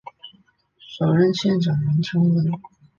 [0.79, 2.51] 首任县长王成文。